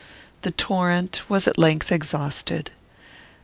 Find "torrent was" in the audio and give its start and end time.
0.49-1.47